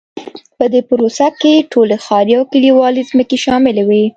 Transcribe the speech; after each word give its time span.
په 0.57 0.65
دې 0.73 0.81
پروسه 0.89 1.27
کې 1.39 1.67
ټولې 1.71 1.97
ښاري 2.05 2.33
او 2.39 2.43
کلیوالي 2.53 3.03
ځمکې 3.09 3.37
شاملې 3.45 3.83
وې. 3.89 4.03